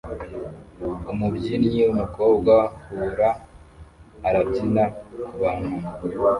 [1.11, 2.53] Umubyinnyi wumukobwa
[2.87, 3.29] hula
[4.27, 4.83] arabyina
[5.27, 5.75] kubantu